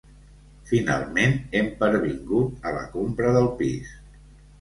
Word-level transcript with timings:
Finalment 0.69 1.35
hem 1.59 1.69
pervingut 1.83 2.65
a 2.71 2.73
la 2.77 2.81
compra 2.95 3.35
del 3.37 3.51
pis! 3.61 3.93